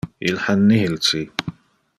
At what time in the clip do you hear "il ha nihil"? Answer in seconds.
0.27-0.95